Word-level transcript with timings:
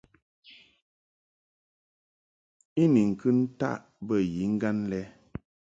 I 2.81 2.83
ni 2.93 3.01
ŋkɨ 3.11 3.29
ntaʼ 3.39 3.79
bə 4.07 4.15
yiŋgan 4.35 4.77
lɛ. 4.91 5.01